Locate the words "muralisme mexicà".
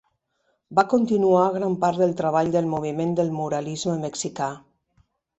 3.41-4.49